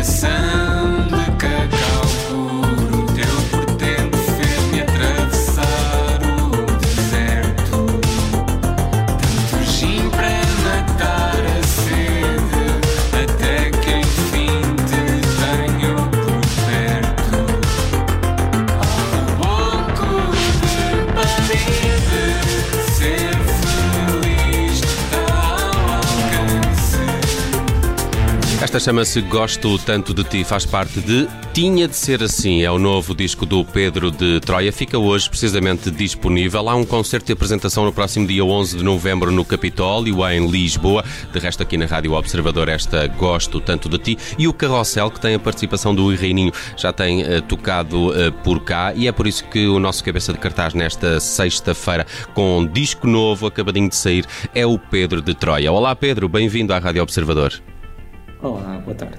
[0.00, 0.30] listen.
[0.30, 0.49] sun.
[28.80, 32.62] Chama-se Gosto Tanto de Ti, faz parte de Tinha de Ser Assim.
[32.62, 34.72] É o novo disco do Pedro de Troia.
[34.72, 36.66] Fica hoje precisamente disponível.
[36.66, 41.04] Há um concerto de apresentação no próximo dia 11 de novembro no Capitólio, em Lisboa.
[41.30, 44.18] De resto, aqui na Rádio Observador, esta Gosto Tanto de Ti.
[44.38, 48.64] E o Carrossel, que tem a participação do Reininho, já tem uh, tocado uh, por
[48.64, 48.94] cá.
[48.94, 53.06] E é por isso que o nosso cabeça de cartaz nesta sexta-feira, com um disco
[53.06, 54.24] novo, acabadinho de sair,
[54.54, 55.70] é o Pedro de Troia.
[55.70, 56.30] Olá, Pedro.
[56.30, 57.60] Bem-vindo à Rádio Observador.
[58.42, 59.18] Olá, boa tarde.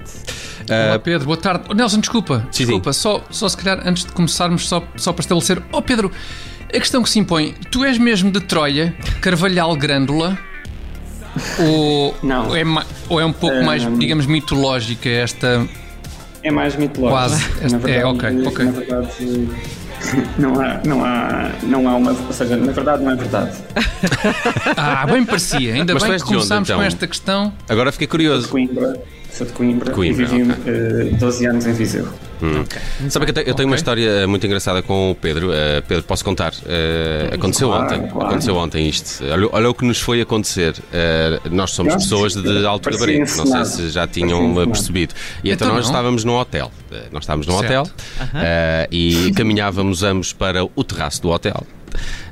[0.68, 1.64] Olá, Pedro, boa tarde.
[1.70, 5.20] Oh, Nelson, desculpa, Sim, desculpa, Só, só se calhar antes de começarmos, só, só para
[5.22, 5.62] estabelecer.
[5.72, 6.10] Oh, Pedro,
[6.68, 10.36] a questão que se impõe: tu és mesmo de Troia, Carvalhal Grândola?
[11.58, 12.48] Ou, Não.
[12.48, 12.62] ou é,
[13.08, 13.96] ou é um pouco mais, Hum.
[13.98, 15.66] digamos, mitológica esta.
[16.42, 17.16] É mais mitológico.
[17.16, 17.70] Quase.
[17.72, 18.64] Na verdade, É, ok, ok.
[18.66, 19.48] Na verdade,
[20.38, 22.10] não há, não há, não há uma.
[22.12, 23.56] Ou seja, na verdade, não é verdade.
[24.76, 25.74] Ah, bem parecia.
[25.74, 26.78] Ainda Mas bem que de onde, começámos então?
[26.80, 27.52] com esta questão.
[27.68, 28.48] Agora fiquei curioso.
[28.48, 29.00] Coimbra,
[29.32, 31.12] sou de Coimbra, Coimbra, e vivi ok.
[31.12, 32.08] eh, 12 anos em Viseu.
[33.08, 33.76] Sabe que eu te- eu tenho uma Ok.
[33.76, 35.52] história eh, muito engraçada com o Pedro.
[35.52, 36.52] Eh, Pedro, posso contar?
[36.66, 38.08] Eh, aconteceu Claro, ontem.
[38.08, 38.26] claro.
[38.28, 39.24] Aconteceu ontem isto.
[39.24, 40.74] Olha, olha o que nos foi acontecer.
[40.92, 43.36] Eh, nós somos pessoas de alto gabarito.
[43.36, 45.14] Não sei se já tinham percebido.
[45.44, 45.92] E então, Então nós não.
[45.92, 46.70] estávamos num hotel.
[47.12, 47.70] Nós estávamos num Certo.
[47.70, 47.90] hotel
[48.34, 51.64] eh, e caminhávamos ambos para o terraço do hotel.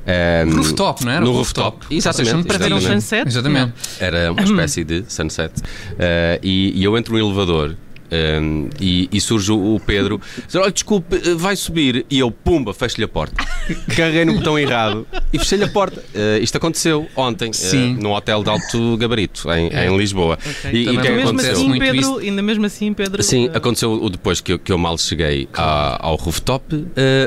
[0.07, 1.25] Eh, Rooftop, não era?
[1.25, 1.87] No rooftop.
[1.95, 2.33] Exatamente.
[2.33, 3.03] Vocês Para ver um exatamente.
[3.03, 3.29] sunset?
[3.29, 3.73] Exatamente.
[4.01, 5.53] Era uma espécie de sunset.
[5.99, 7.77] Eh, e, e eu entro no elevador.
[8.11, 8.41] Eh,
[8.81, 13.05] e, e surge o Pedro diz, olha, desculpe, eh, vai subir e eu, pumba, fecho-lhe
[13.05, 13.35] a porta
[13.97, 17.95] carreguei no botão errado e fechei-lhe a porta Eh, isto aconteceu ontem eh, Sim.
[18.01, 20.39] num hotel de alto gabarito em, em Lisboa
[20.73, 21.29] e, e o Também que é que me Mesmo aconteceu?
[21.29, 23.23] acontece assim, muito Pedro, ainda mesmo assim, Pedro.
[23.23, 26.65] Sim, eh, aconteceu o depois que eu, que eu mal cheguei à- ao rooftop,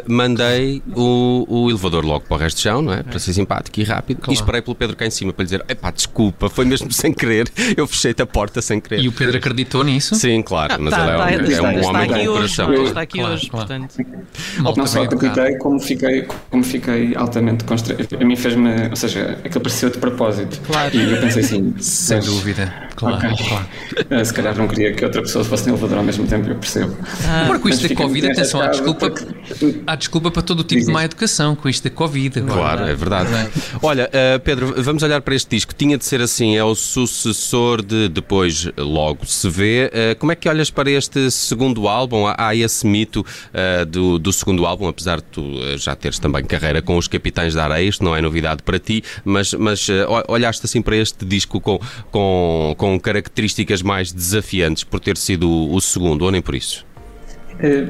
[0.07, 3.03] mandei o, o elevador logo para o resto do chão, não é?
[3.03, 4.19] Para ser simpático e rápido.
[4.29, 7.13] E esperei pelo Pedro cá em cima para lhe dizer: epá, desculpa, foi mesmo sem
[7.13, 9.01] querer, eu fechei-te a porta sem querer.
[9.03, 10.15] E o Pedro acredtou nisso?
[10.15, 12.19] Sim, claro, mas tá, ele é, tá, um, é está, um está homem aqui com
[12.19, 12.73] hoje, coração.
[12.73, 13.67] ele está aqui Claro, hoje, claro.
[13.67, 13.95] portanto.
[14.59, 18.17] Malta não só acreditei, como fiquei, como fiquei altamente constrangido.
[18.19, 18.89] A mim fez-me.
[18.89, 20.59] Ou seja, aquilo pareceu de propósito.
[20.65, 20.95] Claro.
[20.95, 21.73] E eu pensei assim.
[21.79, 22.73] Sem mas, dúvida.
[22.95, 23.29] Claro, Ok.
[23.47, 23.65] claro.
[24.09, 26.55] eh, Se calhar não queria que outra pessoa fosse no elevador ao mesmo tempo, eu
[26.55, 26.95] percebo.
[27.43, 30.63] Agora com isto Mas da Covid, atenção, há desculpa, porque- há desculpa para todo o
[30.63, 32.39] tipo de má educação com isto da Covid.
[32.39, 32.53] agora.
[32.53, 33.29] Claro, é verdade.
[33.81, 35.73] Olha, eh, Pedro, vamos olhar para este disco.
[35.73, 39.89] Tinha de ser assim, é o sucessor de Depois Logo Se Vê.
[39.93, 42.25] Eh, como é que olhas para este segundo álbum?
[42.25, 46.19] Há, há esse mito eh, do, do segundo álbum, apesar de tu eh, já teres
[46.19, 49.89] também carreira com os Capitães da Areia, isto não é novidade para ti, mas, mas
[49.89, 51.79] ol- olhaste assim para este disco com,
[52.11, 56.85] com, com características mais desafiantes por ter sido o, o segundo, ou nem por isso?
[57.59, 57.87] Eh,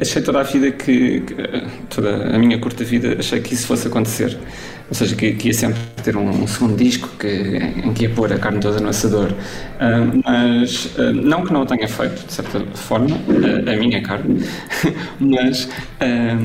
[0.00, 1.34] achei toda a vida que, que,
[1.94, 4.36] toda a minha curta vida, achei que isso fosse acontecer.
[4.88, 8.10] Ou seja, que, que ia sempre ter um, um segundo disco que, em que ia
[8.10, 9.32] pôr a carne toda no assador.
[9.80, 14.02] Ah, mas, ah, não que não o tenha feito, de certa forma, ah, a minha
[14.02, 14.44] carne,
[15.18, 15.68] mas,
[16.00, 16.36] ah,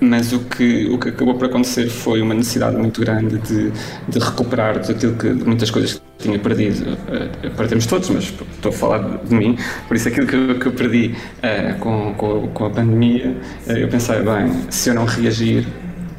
[0.00, 3.70] mas o, que, o que acabou por acontecer foi uma necessidade muito grande de,
[4.08, 6.92] de recuperar daquilo que, de muitas coisas que tinha perdido.
[6.92, 9.56] Uh, perdemos todos, mas estou a falar de mim.
[9.86, 13.36] Por isso, aquilo que eu, que eu perdi uh, com, com, com a pandemia,
[13.66, 15.66] uh, eu pensei, bem, se eu não reagir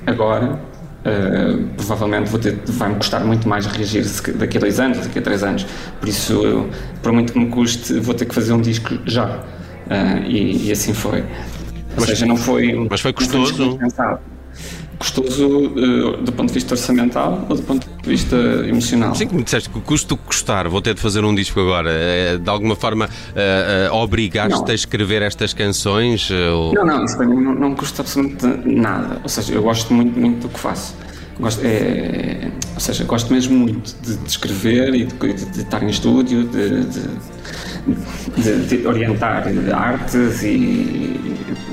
[0.06, 0.69] agora.
[1.10, 5.22] Uh, provavelmente vou ter, vai-me custar muito mais reagir daqui a dois anos, daqui a
[5.22, 5.66] três anos.
[6.00, 6.70] Por isso, eu,
[7.02, 9.26] por muito que me custe, vou ter que fazer um disco já.
[9.28, 11.22] Uh, e, e assim foi.
[11.22, 11.26] Ou
[11.98, 12.88] Mas- seja, não foi.
[12.90, 13.78] mas foi um custoso?
[13.78, 14.20] pensado.
[15.00, 18.36] Custoso uh, do ponto de vista orçamental ou do ponto de vista
[18.68, 19.16] emocional?
[19.16, 21.90] Sim, que me disseste que custo custar, vou ter de fazer um disco agora.
[21.92, 26.30] eh, De alguma forma, eh, eh, obrigaste-te a escrever estas canções?
[26.30, 29.20] eh, ou- Não, não, isso para mim não, não custa absolutamente nada.
[29.24, 30.94] Ou seja, eu gosto muito, muito do que faço.
[31.40, 35.82] Gosto, é, ou seja, gosto mesmo muito de, de escrever e de, de- de estar
[35.82, 37.10] em estúdio, de, de-
[38.38, 39.44] de- de orientar
[39.74, 41.20] artes e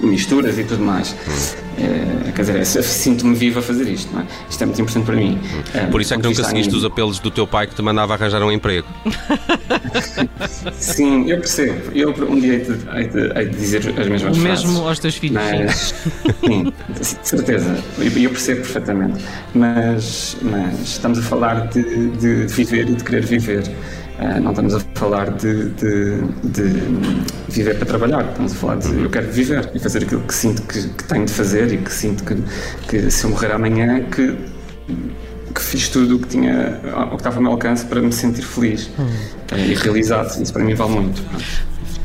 [0.03, 1.15] misturas e tudo mais.
[1.79, 4.27] É, quer dizer, é, sinto-me vivo a fazer isto, não é?
[4.49, 5.39] Isto é muito importante para mim.
[5.75, 6.77] É, Por isso é que nunca seguiste anímico.
[6.79, 8.87] os apelos do teu pai que te mandava arranjar um emprego.
[10.73, 11.91] Sim, eu percebo.
[11.95, 14.65] Eu um dia hei de, hei de- hei de dizer as mesmas O frases.
[14.65, 15.65] mesmo aos teus filhos, sim.
[15.65, 15.95] Mas,
[16.45, 19.25] sim, de certeza, e eu percebo perfeitamente.
[19.55, 23.65] Mas, mas estamos a falar de, de viver e de querer viver.
[24.19, 26.65] Ah, não estamos a falar de, de- de
[27.51, 30.63] viver para trabalhar, estamos a falar de eu quero viver e fazer aquilo que sinto
[30.63, 32.35] que, que tenho de fazer e que sinto que,
[32.89, 34.35] que se eu morrer amanhã que,
[35.55, 38.43] que fiz tudo o que tinha, o que estava ao meu alcance para me sentir
[38.43, 38.89] feliz
[39.53, 40.41] eh, e realizado.
[40.43, 41.23] Isso para mim vale muito.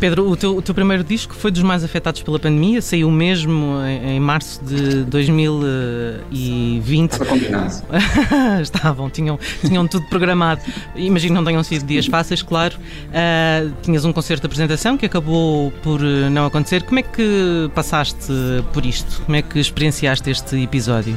[0.01, 3.77] Pedro, o teu, o teu primeiro disco foi dos mais afetados pela pandemia, saiu mesmo
[3.86, 7.12] em, em março de 2020.
[7.12, 7.83] Estava combinado.
[8.59, 10.59] Estavam, tinham, tinham tudo programado.
[10.95, 12.80] Imagino que não tenham sido dias fáceis, claro.
[13.09, 16.81] Uh, tinhas um concerto de apresentação que acabou por eh, não acontecer.
[16.81, 18.33] Como é que passaste
[18.74, 19.21] por isto?
[19.21, 21.13] Como é que experienciaste este episódio?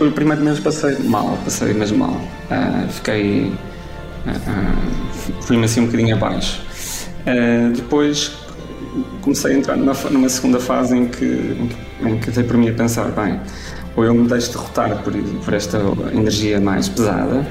[0.00, 2.14] O primeiro mês passei mal, passei mesmo mal.
[2.14, 3.52] Uh, fiquei.
[4.26, 6.62] Uh, Fui-me assim um bocadinho abaixo.
[7.26, 8.32] Uh, depois
[9.22, 11.70] comecei a entrar numa, numa segunda fase em que,
[12.02, 13.40] em que dei para mim a pensar: bem,
[13.96, 15.12] ou eu me deixo derrotar por,
[15.44, 15.78] por esta
[16.12, 17.46] energia mais pesada,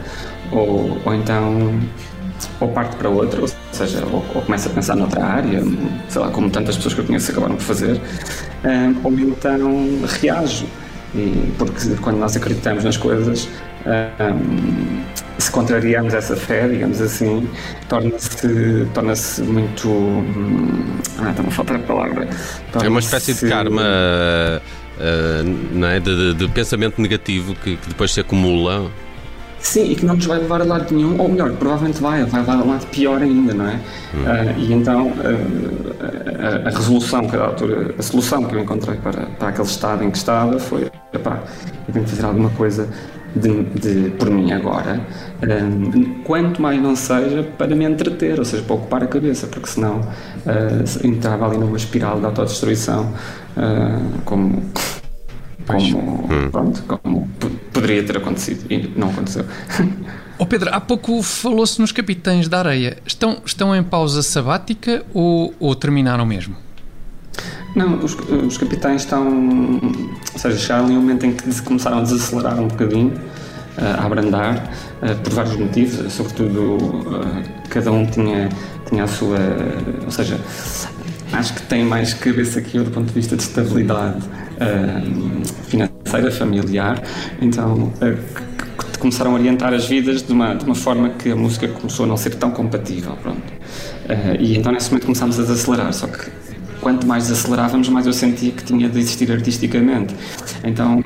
[0.52, 1.80] ou, ou então
[2.60, 5.62] ou parte para outra, ou seja, ou, ou começo a pensar noutra área,
[6.10, 8.00] sei lá, como tantas pessoas que eu conheço acabaram por fazer,
[8.64, 10.66] um, ou então reajo.
[11.16, 13.48] E, porque quando nós acreditamos nas coisas,
[13.86, 15.04] um,
[15.38, 17.48] se contrariamos essa fé, digamos assim,
[17.88, 18.33] torna-se
[18.94, 19.14] torna
[19.48, 19.90] muito.
[19.90, 22.28] Hum, ah, está-me a faltar a palavra.
[22.82, 23.82] É uma espécie de karma.
[24.94, 26.00] Uh, não é?
[26.00, 28.92] de, de, de pensamento negativo que, que depois se acumula
[29.64, 32.42] Sim, e que não nos vai levar a lado nenhum, ou melhor, provavelmente vai, vai
[32.42, 33.80] levar a lado pior ainda, não é?
[34.14, 34.24] Hum.
[34.24, 38.98] Uh, e então uh, a, a, resolução que a altura, a solução que eu encontrei
[38.98, 41.42] para, para aquele estado em que estava foi, epá,
[41.88, 42.90] eu tenho que fazer alguma coisa
[43.36, 45.02] de, de, por mim agora,
[45.42, 49.68] um, quanto mais não seja para me entreter, ou seja, para ocupar a cabeça, porque
[49.68, 53.14] senão uh, entrava ali numa espiral de autodestruição,
[53.58, 54.64] uh, como
[55.66, 55.98] como,
[56.30, 56.50] hum.
[56.52, 57.30] pronto, como
[57.72, 59.46] poderia ter acontecido e não aconteceu.
[60.40, 62.98] Oh Pedro, há pouco falou-se nos Capitães da Areia.
[63.06, 66.58] Estão, estão em pausa sabática ou, ou terminaram mesmo?
[67.76, 69.80] Não, os, os capitães estão.
[70.34, 73.14] Ou seja, chegaram ali um momento em que começaram a desacelerar um bocadinho,
[73.78, 74.70] a abrandar,
[75.24, 76.78] por vários motivos, sobretudo
[77.70, 78.50] cada um tinha,
[78.88, 79.40] tinha a sua.
[80.06, 80.40] Ou seja,
[81.32, 84.22] acho que tem mais cabeça que eu do ponto de vista de estabilidade
[85.68, 87.02] financeira, familiar,
[87.42, 87.92] então
[89.00, 92.08] começaram a orientar as vidas de uma, de uma forma que a música começou a
[92.08, 93.42] não ser tão compatível, pronto.
[94.40, 96.30] E então nesse momento começámos a desacelerar, só que
[96.84, 100.14] quanto mais acelerávamos, mais eu sentia que tinha de existir artisticamente.
[100.64, 101.04] Então,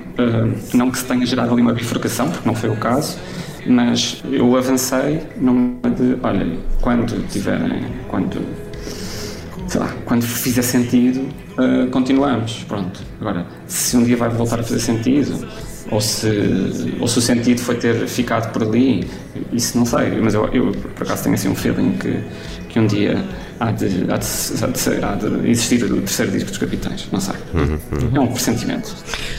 [0.73, 3.17] não que se tenha gerado ali uma bifurcação, porque não foi o caso,
[3.65, 8.41] mas eu avancei numa de, olha, quando tiverem, quando
[9.67, 12.63] sei lá, quando fizer sentido, uh, continuamos.
[12.67, 13.01] Pronto.
[13.19, 15.45] Agora, se um dia vai voltar a fazer sentido,
[15.89, 19.07] ou se, ou se o sentido foi ter ficado por ali,
[19.53, 20.19] isso não sei.
[20.21, 22.19] Mas eu, eu por acaso tenho assim um feeling que,
[22.69, 23.23] que um dia
[23.59, 27.19] há de, há de, há de, há de existir o terceiro disco dos Capitães, não
[27.19, 27.35] sei.
[27.53, 28.11] Uhum, uhum.
[28.15, 28.95] É um pressentimento.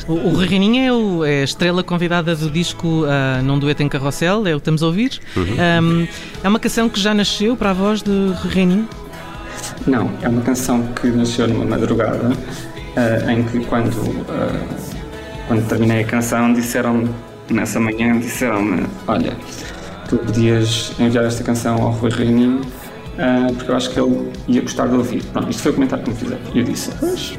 [0.06, 4.46] O, o é, o, é, a estrela convidada do disco uh, Não Dueto em Carrossel,
[4.46, 5.20] é o que estamos a ouvir.
[5.36, 5.44] Uhum.
[5.82, 6.08] Um,
[6.42, 8.10] é uma canção que já nasceu para a voz de
[8.42, 8.88] Regueirinho?
[9.86, 14.87] Não, é uma canção que nasceu numa madrugada uh, em que quando, uh,
[15.48, 17.08] quando terminei a canção disseram
[17.50, 19.34] nessa manhã disseram-me, olha,
[20.08, 24.60] tu podias enviar esta canção ao Rui Reininho uh, porque eu acho que ele ia
[24.60, 25.24] gostar de ouvir.
[25.24, 26.42] Pronto, isto foi o comentário que me fizeram.
[26.54, 27.32] E eu disse, pois,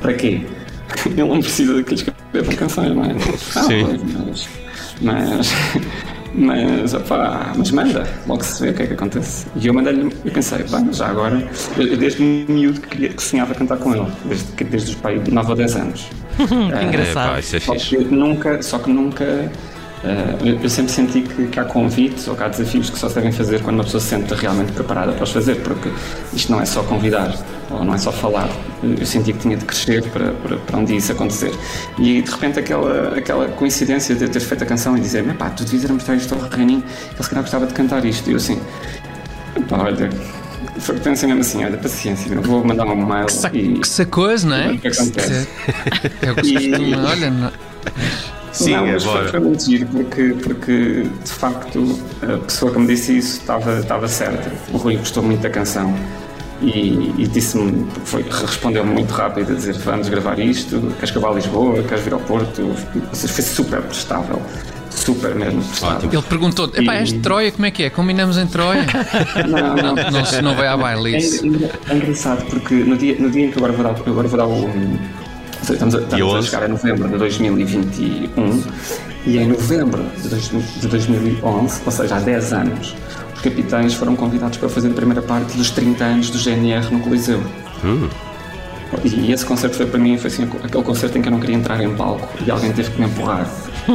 [0.00, 0.46] para quê?
[1.06, 3.12] Ele não precisa de que lhe escrevam canções, não é?
[3.56, 3.84] Ah, Sim.
[3.84, 4.48] Pois,
[5.02, 5.52] mas, mas
[6.34, 9.46] mas, opá, mas manda, logo se vê o que é que acontece.
[9.56, 11.46] E eu mandei-lhe, eu pensei, bem, já agora,
[11.76, 15.50] eu, desde miúdo que, queria, que sonhava cantar com ele, desde, desde os pai 9
[15.50, 16.06] ou 10 anos.
[16.36, 16.44] que
[16.84, 17.28] engraçado.
[17.28, 19.50] É, pá, isso é só, que nunca, só que nunca
[20.02, 23.14] Uh, eu sempre senti que, que, há convites ou que há desafios que só se
[23.14, 25.88] devem fazer quando uma pessoa se sente realmente preparada para os fazer, porque
[26.32, 27.32] isto não é só convidar
[27.72, 28.48] ou não é só falar.
[28.82, 31.52] Eu senti que tinha de crescer para, para, para um dia isso acontecer.
[31.98, 35.64] E de repente aquela, aquela coincidência de ter feito a canção e dizer: pá, tu
[35.64, 38.28] devias mostrar isto ao Renin, ele se calhar gostava de cantar isto.
[38.28, 38.60] E eu assim,
[39.68, 40.10] pá, olha.
[41.04, 43.78] Pensei mesmo assim, olha, paciência, vou mandar um mail que sac e.
[43.78, 44.72] Que sacoso, não é?
[44.72, 45.48] O que acontece?
[46.22, 47.30] Eu costumo, olha.
[47.30, 47.52] Não...
[48.52, 52.86] Sim, não, mas foi, foi muito giro porque, porque de facto a pessoa que me
[52.86, 54.52] disse isso estava, estava certa.
[54.72, 55.94] O Rui gostou muito da canção
[56.62, 57.86] e, e disse-me,
[58.30, 62.04] respondeu-me muito rápido a dizer vamos gravar isto, queres que eu vá a Lisboa, queres
[62.04, 64.40] vir ao Porto, ou seja, foi super prestável.
[64.90, 65.62] Super mesmo.
[65.62, 66.10] Prestável.
[66.12, 67.90] Ele perguntou: és de Troia, como é que é?
[67.90, 68.86] Combinamos em Troia?
[69.48, 71.44] não, não, não, não, não vai à baile isso.
[71.44, 74.38] É, é, engraçado porque no dia, no dia em que agora vou dar, agora vou
[74.38, 74.70] dar o,
[75.62, 78.62] Estamos, a, estamos a chegar a novembro de 2021
[79.24, 80.50] e em novembro de, dois,
[80.80, 82.96] de 2011, ou seja, há 10 anos,
[83.31, 87.00] os capitães foram convidados para fazer a primeira parte dos 30 anos do GNR no
[87.00, 87.42] Coliseu.
[87.84, 88.08] Hum.
[89.04, 91.56] E esse concerto foi para mim foi assim, aquele concerto em que eu não queria
[91.56, 93.50] entrar em palco e alguém teve que me empurrar.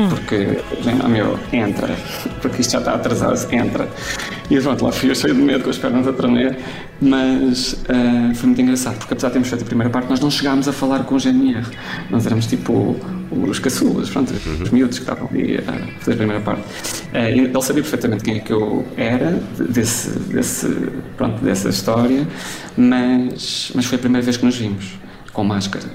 [0.09, 0.59] Porque,
[1.03, 1.95] oh, meu, entra,
[2.41, 3.87] porque isto já está atrasado, entra.
[4.49, 6.57] E pronto, lá fui eu cheio de medo com as pernas a tremer,
[7.01, 10.31] mas uh, foi muito engraçado, porque apesar de termos feito a primeira parte, nós não
[10.31, 11.65] chegámos a falar com o GNR.
[12.09, 12.95] Nós éramos tipo
[13.31, 14.63] os caçulas, pronto, uhum.
[14.63, 16.63] os miúdos que estavam ali a fazer a primeira parte.
[17.13, 20.67] Uh, ele sabia perfeitamente quem é que eu era, desse, desse,
[21.17, 22.27] pronto, dessa história,
[22.77, 24.97] mas, mas foi a primeira vez que nos vimos,
[25.33, 25.85] com máscara.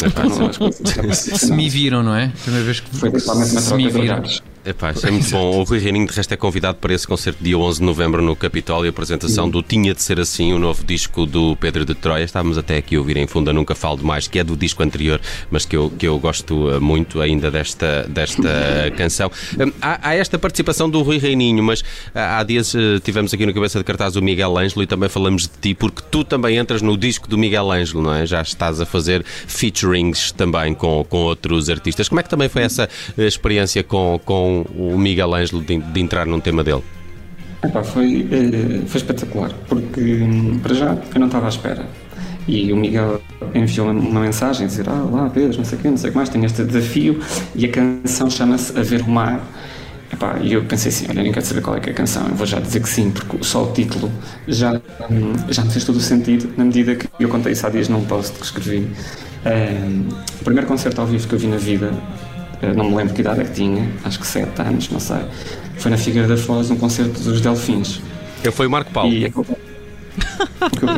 [1.12, 2.32] Se me viram, não é?
[2.42, 4.42] Primeira vez que troca de olhares.
[4.62, 5.58] Epá, isso é muito bom.
[5.58, 8.36] O Rui Reininho, de resto, é convidado para esse concerto dia 11 de novembro no
[8.36, 12.24] Capitólio, a apresentação do Tinha de Ser Assim, o novo disco do Pedro de Troia.
[12.24, 15.18] Estávamos até aqui a ouvir em funda Nunca Falo Demais, que é do disco anterior,
[15.50, 18.50] mas que eu, que eu gosto eh, muito ainda desta, desta
[18.98, 19.32] canção.
[19.58, 21.82] Hum, há, há, esta participação do Rui Reininho, mas
[22.14, 25.44] há dias eh, tivemos aqui no Cabeça de Cartaz o Miguel Ângelo e também falamos
[25.44, 28.26] de ti, porque tu também entras no disco do Miguel Ângelo, não é?
[28.26, 32.10] Já estás a fazer featurings também com, com outros artistas.
[32.10, 32.86] Como é que também foi essa
[33.16, 36.82] eh, experiência com, com o Miguel Ângelo de, de entrar num tema dele?
[37.62, 41.86] Epá, foi, eh, foi espetacular, porque hum, para já eu não estava à espera.
[42.48, 43.20] E o Miguel
[43.54, 46.16] enviou uma mensagem dizer: Ah, lá Pedro, não sei o quê, não sei o que
[46.16, 47.20] mais, tenho este desafio.
[47.54, 49.40] E a canção chama-se A Ver o Mar.
[50.12, 52.26] Epá, e eu pensei assim: Olha, nem quero saber qual é, que é a canção,
[52.28, 54.10] eu vou já dizer que sim, porque só o título
[54.48, 54.80] já,
[55.10, 57.88] hum, já me fez todo o sentido, na medida que eu contei isso há dias
[57.88, 58.88] num post que escrevi.
[59.46, 60.08] Um,
[60.40, 61.92] o primeiro concerto ao vivo que eu vi na vida
[62.62, 65.20] não me lembro que idade é que tinha, acho que 7 anos, não sei.
[65.78, 68.00] Foi na Figueira da Foz, num concerto dos Delfins.
[68.44, 69.12] Eu fui Marco Paulo.
[69.12, 69.32] E...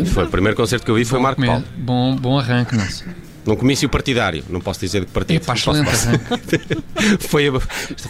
[0.06, 1.64] foi o primeiro concerto que eu vi foi bom Marco Paulo.
[1.76, 3.04] Bom, bom arranque, nosso.
[3.44, 5.42] Num comício partidário, não posso dizer de que partido.
[5.48, 5.90] É excelente
[7.28, 7.46] foi,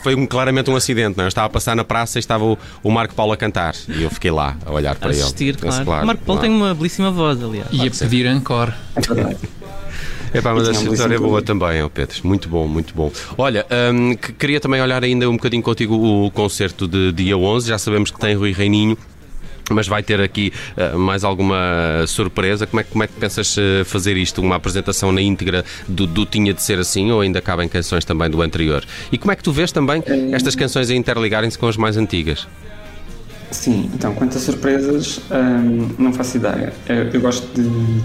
[0.03, 1.25] foi um, claramente um acidente, não?
[1.25, 1.27] É?
[1.27, 4.03] Eu estava a passar na praça e estava o, o, Marco Paulo a cantar e
[4.03, 5.57] eu fiquei lá a olhar para Assistir, ele.
[5.57, 5.85] Claro.
[5.87, 6.07] claro.
[6.07, 6.55] Marco Paulo claro.
[6.55, 7.69] tem uma belíssima voz, aliás.
[7.73, 8.75] E a pedir encore.
[8.95, 9.62] É
[10.41, 12.17] pá, mas a história é boa também, Pedro.
[12.25, 13.13] Muito bom, muito bom.
[13.37, 17.69] Olha, um, queria também olhar ainda um bocadinho contigo o concerto de dia 11.
[17.69, 18.97] Já sabemos que tem Rui Reininho.
[19.71, 22.67] Mas vai ter aqui uh, mais alguma surpresa?
[22.67, 24.41] Como é, como é que pensas uh, fazer isto?
[24.41, 28.29] Uma apresentação na íntegra do, do Tinha de Ser Assim ou ainda cabem canções também
[28.29, 28.85] do anterior?
[29.11, 32.47] E como é que tu vês também estas canções a interligarem-se com as mais antigas?
[33.51, 36.73] Sim, então quanto a surpresas, hum, não faço ideia.
[36.89, 38.03] Eu, eu gosto de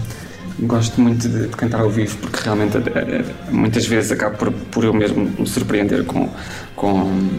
[0.59, 4.51] gosto muito de, de, cantar ao vivo porque realmente eh, eh, muitas vezes acabo por,
[4.51, 6.29] por eu mesmo me surpreender com,
[6.75, 7.29] com,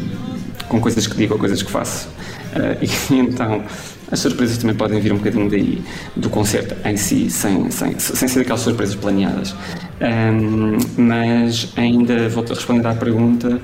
[0.69, 2.09] com coisas que digo ou coisas que faço.
[2.49, 3.63] Uh, e então
[4.11, 5.83] as surpresas também podem vir um bocadinho daí,
[6.17, 9.55] do concerto em si, sem, sem, sem ser aquelas surpresas planeadas.
[10.01, 13.61] Um, mas ainda a responder à pergunta.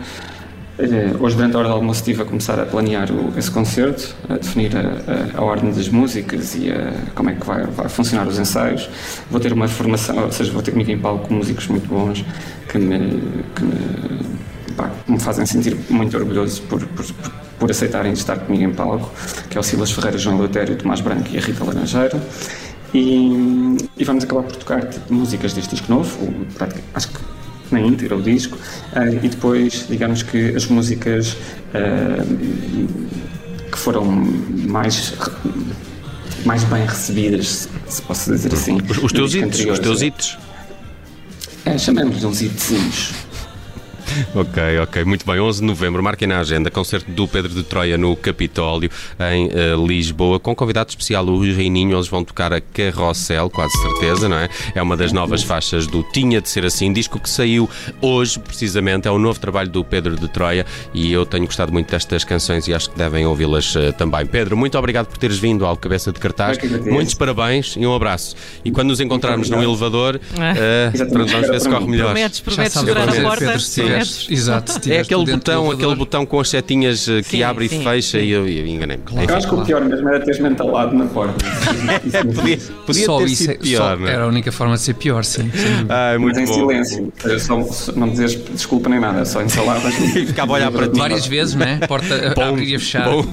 [0.76, 4.14] Eh, hoje, durante a hora do almoço, estive a começar a planear o, esse concerto,
[4.28, 7.88] a definir a, a, a, ordem das músicas e a, como é que vai, vai,
[7.88, 8.88] funcionar os ensaios.
[9.31, 12.25] Vou ter uma formação, ou seja, vou ter comigo em palco músicos muito bons
[12.69, 13.23] que me,
[13.54, 17.07] que me, pá, me fazem sentir muito orgulhoso por, por,
[17.61, 19.12] por, aceitarem estar comigo em palco,
[19.49, 22.21] que é o Silas Ferreira, João Leutério, Tomás Branco e a Rita Laranjeira.
[22.93, 26.47] E, e, vamos acabar por tocar músicas deste disco novo,
[26.95, 27.19] acho que
[27.71, 32.94] na íntegra o disco, uh, e depois, digamos que as músicas uh,
[33.71, 35.14] que foram mais
[36.44, 38.78] mais bem recebidas, se posso dizer assim.
[39.02, 40.38] Os, teus hits, os teus hits.
[41.64, 43.14] É, chamemos-lhe uns hitzinhos.
[44.35, 45.40] ok, ok, muito bem.
[45.40, 48.90] 11 de novembro, marquem na agenda, concerto do Pedro de Troia no Capitólio,
[49.33, 51.97] em uh, Lisboa, com convidado especial, o Reininho.
[51.97, 54.49] Eles vão tocar a Carrossel, quase certeza, não é?
[54.75, 57.68] É uma das novas faixas do Tinha de Ser Assim, disco que saiu
[58.00, 59.09] hoje, precisamente.
[59.09, 62.66] É o novo trabalho do Pedro de Troia e eu tenho gostado muito destas canções
[62.68, 64.26] e acho que devem ouvi-las uh, também.
[64.26, 66.59] Pedro, muito obrigado por teres vindo ao Cabeça de Cartaz.
[66.85, 68.37] Muitos parabéns e um abraço.
[68.64, 72.06] E quando nos encontrarmos no elevador, uh, vamos ver se corre melhor.
[72.06, 73.59] Prometes, prometes segurar a porta.
[74.30, 74.75] Exato.
[74.94, 77.80] É aquele botão, aquele botão com as setinhas eh, que sim, abre sim.
[77.80, 78.25] e fecha sim.
[78.25, 79.02] e eu, eu enganei-me.
[79.02, 79.30] Claro.
[79.30, 81.34] Eu acho que o pior mesmo era teres mentalado na porta.
[82.34, 84.94] podia, podia só ter isso sido é, pior, só, Era a única forma de ser
[84.94, 85.50] pior, sim.
[85.88, 86.61] Ah, muito Mas em bom.
[86.61, 87.12] silêncio.
[87.40, 89.94] Só, não dizes desculpa nem nada, só ensaladas.
[90.14, 90.99] e ficava a olhar para ti.
[90.99, 91.80] Várias vezes, né?
[91.88, 93.08] Porta bom, abrir e fechar.
[93.08, 93.26] Bom.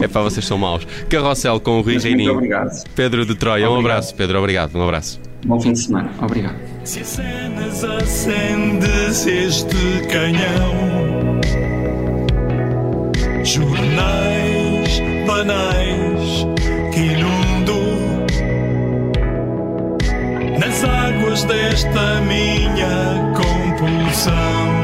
[0.00, 0.86] É para vocês são maus.
[1.08, 2.32] Carrossel com o Rui Reininho.
[2.32, 2.84] Muito obrigado.
[2.94, 3.76] Pedro de Troia, obrigado.
[3.76, 4.14] um abraço.
[4.14, 4.76] Pedro, obrigado.
[4.76, 5.33] Um abraço.
[5.46, 6.10] Bom fim de semana.
[6.22, 6.56] Obrigado.
[6.84, 11.40] Se acenas, acendes este canhão.
[13.44, 16.46] Jornais banais
[16.92, 17.74] que inundo
[20.58, 24.83] nas águas desta minha compulsão.